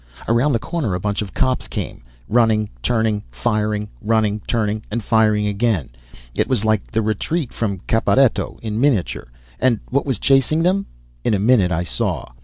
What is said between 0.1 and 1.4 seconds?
Around a corner a bunch of